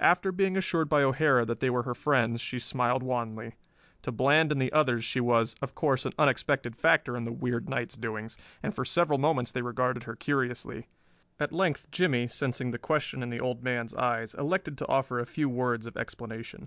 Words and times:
After 0.00 0.32
being 0.32 0.56
assured 0.56 0.88
by 0.88 1.04
O'Hara 1.04 1.44
that 1.44 1.60
they 1.60 1.70
were 1.70 1.84
her 1.84 1.94
friends 1.94 2.40
she 2.40 2.58
smiled 2.58 3.00
wanly. 3.04 3.54
To 4.02 4.10
Bland 4.10 4.50
and 4.50 4.60
the 4.60 4.72
others 4.72 5.04
she 5.04 5.20
was, 5.20 5.54
of 5.62 5.76
course, 5.76 6.04
an 6.04 6.14
unexpected 6.18 6.74
factor 6.74 7.16
in 7.16 7.22
the 7.22 7.30
weird 7.30 7.68
night's 7.68 7.96
doings, 7.96 8.36
and 8.60 8.74
for 8.74 8.84
several 8.84 9.20
moments 9.20 9.52
they 9.52 9.62
regarded 9.62 10.02
her 10.02 10.16
curiously. 10.16 10.88
At 11.38 11.52
length 11.52 11.92
Jimmie, 11.92 12.26
sensing 12.26 12.72
the 12.72 12.78
question 12.80 13.22
in 13.22 13.30
the 13.30 13.38
Old 13.38 13.62
Man's 13.62 13.94
eyes, 13.94 14.34
elected 14.34 14.76
to 14.78 14.88
offer 14.88 15.20
a 15.20 15.24
few 15.26 15.48
words 15.48 15.86
of 15.86 15.96
explanation. 15.96 16.66